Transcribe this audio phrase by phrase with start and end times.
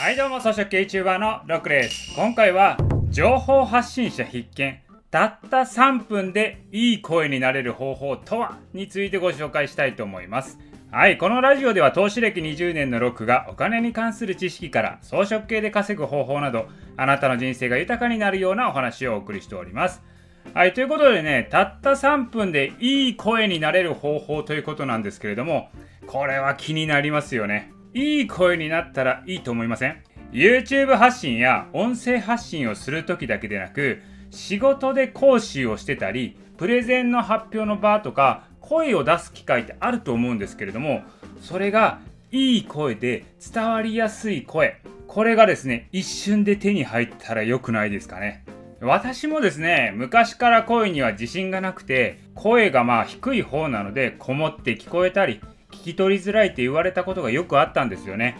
[0.00, 2.14] はいどうも草食系 YouTuber のロックです。
[2.14, 2.76] 今回は
[3.10, 4.80] 情報発信者必見。
[5.10, 10.56] たった3分でいい声になれる方法とはについてご紹介したいと思います。
[10.92, 20.00] はいこのラジオでは投資歴20年のロックがお金に関する知識から装飾系で稼ぐ方法などあなたの人生が豊かになるようなお話をお送りしております。
[20.54, 25.70] はい、ということでね、たった3分でいい声になれる方法ということなんですけれども、
[26.06, 27.72] これは気になりますよね。
[27.98, 41.02] いい声になったらいいと思いません ?YouTube 発信や音声発信をする時だけでなく、仕事で講師をしてたり、プレゼンの発表の場とか、声を出す機会ってあると思うんですけれども、
[41.40, 41.98] それが
[42.30, 44.80] いい声で伝わりやすい声。
[45.08, 48.44] これがですね、一瞬で手に入ったら良くないですかね。
[48.80, 58.38] 私もですね、昔から声には自信がなくて、声がまあ低い方なので、こもって聞こえたり、聞き取りづらいって言われたことがよくあったんですよね。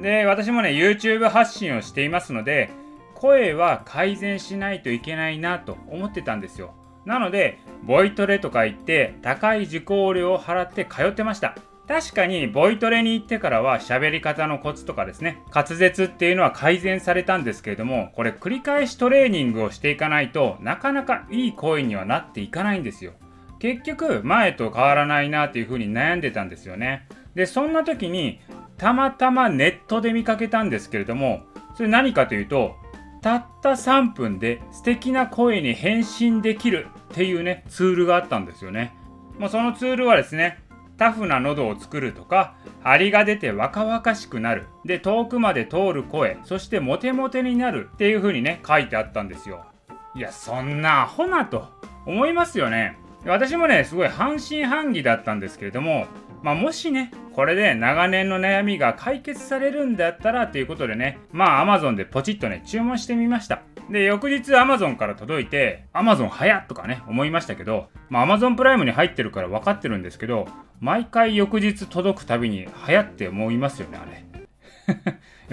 [0.00, 2.70] で、私もね、YouTube 発信をしていますので、
[3.14, 6.74] 声は改善しないといけないなと思ってたんですよ。
[7.04, 11.54] なので、ボイトレとか行って高い受講料を払って通ってました。
[11.90, 23.14] 確かにボイトレに行ってからは喋り方のコツとかですね滑舌っていうのは改善されたんですけれどもこれ繰り返しトレーニングをしていかないとなかなかいい声にはなっていかないんですよ
[23.60, 27.06] 結局前と変わらないなっていうふうに悩んでたんですよね。
[27.34, 28.40] でそんな時に
[28.76, 31.42] たまたまネットで見かけたんですけれども
[31.76, 32.74] それ何かというと
[33.20, 38.94] たった3分で素敵な声に変身できるっていうねツールがあったんですよね。
[39.38, 40.58] まあ、そのツールはですね
[40.96, 44.66] タフな喉を作るとか張りが出て若々しくなる。
[44.86, 49.66] で遠くまで通る声そしてモテモテになるっていう風にね書いてあったんですよ。
[50.14, 51.68] いやそんなアホなと
[52.06, 52.98] 思いますよね。
[53.24, 56.06] 私もねすごい半信半疑だったんですけれども
[56.42, 63.62] まあ、もしね、これで長年の悩みが解決されるんだったらということでね、まあ Amazon でポチッとね、注文してみました。
[63.90, 70.48] で、翌日 Amazon から届いて、Amazon 早っとかね、思いましたけど、まあ Amazon プライムに入ってるから分かってるんですけど、
[70.80, 74.24] 毎回翌日届くたびに早って思いますよね、あれ。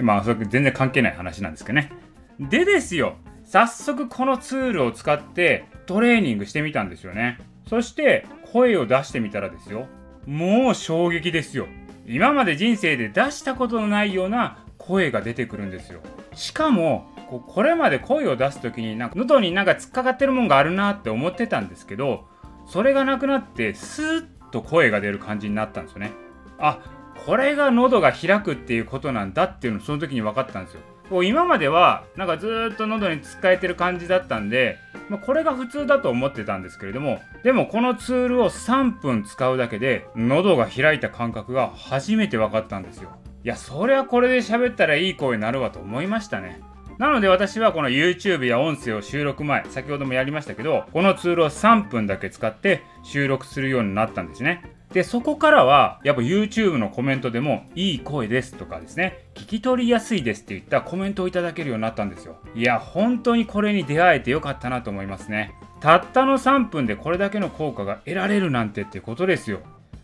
[0.02, 1.92] まあ、それ全然関係ない話なんですけどね。
[2.40, 7.38] でですよ、早速このツールを使ってトレーニングしてみたんですよね。
[7.68, 9.86] そして声を出してみたらですよ。
[10.26, 11.66] もう衝撃ですよ。
[12.06, 16.00] 今まで人生で出したことのないような声が出てくるんですよ。
[16.34, 17.06] しかも、
[17.46, 22.26] これまで声を出す時になんか喉になんか突っかかってるもんがあるなって思ってたんですけど、
[22.66, 26.12] それがなくなってスーッと声が出る感じになったんですよね。
[26.58, 26.80] あ、
[27.26, 30.80] これが喉が開くっていうことなんだっていうのをその時に分かったんですよ。
[31.08, 43.10] こう今まではなんかずっと喉につっかえてる感じだったんで、まあ、これが普通だと思ってたんですけれどもでもこのツールを3分使うだけで喉が開いた感覚が初めて分かったんですよ。
[43.44, 46.60] いやそりゃこれで喋ったらいい声になるわと思いましたね。
[46.98, 54.62] なので私はこの YouTube や音声を収録前先ほどもやりましたけどこのツールを3分だけ使って収録するようになったんですね。
[54.92, 62.36] で、そこからは、やっぱ YouTube のコメントでも、いい声ですとかですね、聞き取りやすいですっていったコメントをいただけるようになったんですよ。
[62.54, 65.52] いや、本当にこれに出会えてよかったなと思いますね。
[65.80, 69.60] たったの3分でこれだけの効果が得られるなんてってことですよ。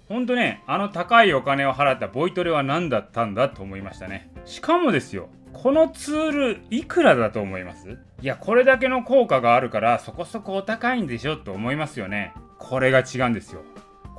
[0.06, 4.30] ほんとね、あの高いお金を払ったボイトレは何だったんだと思いましたね。
[4.44, 7.98] しかもですよ、このツールいくらだと思います？
[8.20, 12.34] いや、これだけの効果があるからそこそこお高いんでしょと思いますよね。
[12.58, 13.62] これが違うんですよ。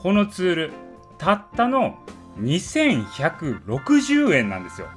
[0.06, 0.72] このツール
[1.18, 1.98] たったの
[2.40, 4.88] 2160円なんですよ。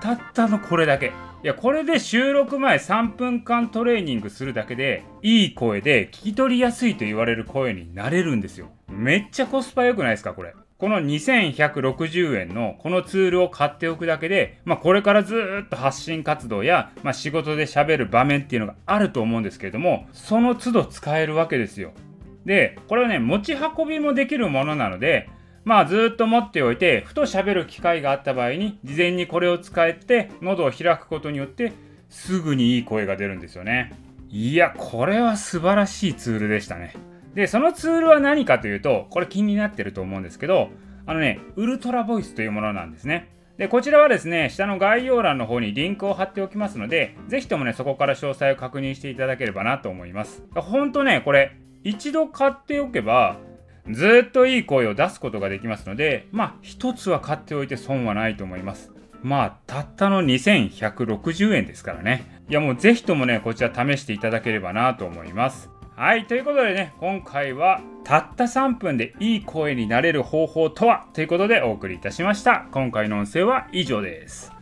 [0.00, 1.12] たったのこれだけ。
[1.44, 8.70] いやこれで収録前3分間トレーニングするだけでいい声で聞き取りやすいと言われる声になれるんですよ。
[8.88, 10.52] めっちゃコスパ良くないですかこれ。
[10.78, 21.92] この2160円のこのツールを買っておくだけで、まあ、これからずっと発信活動や、まあ、仕事で喋る場面っていうのがあると思うんですけれどもその都度使えるわけですよ。
[22.44, 25.28] で、これはね、持ち運びもできるものなので、
[25.64, 31.72] まあずっと持っておいて、ふと喋る機会があった場合に、事前にこれを使えて、喉を開くことによって、
[32.08, 33.92] すぐにいい声が出るんですよね。
[34.30, 36.94] いや、これは素晴らしいツールでしたね。
[37.34, 40.70] で、そのツールは何かというと、これ気になってると思うんですけど、
[41.06, 43.28] あのね、ウルトラボイスというものなんですね。
[43.58, 50.44] で、こちらはですね、下の概要欄の方にリンクを貼っておきますので、ぜひともね、そこから詳細を確認していただければなと思います。
[50.54, 51.52] ほんとね、これ、
[51.82, 53.38] 一度買っておけば
[53.90, 58.92] ずっといい声を出すことができますのでまあ一つは買っておいて損はないと思います。
[59.22, 62.42] まあたったの2160円ですからね。
[62.48, 65.70] いやもうぜひともねこちら試していただければなと思います。
[65.96, 71.06] はいということでね今回はたった3分でいい声になれる方法とは？
[71.12, 72.66] ということでお送りいたしました。
[72.72, 74.59] 今回の音声は以上です。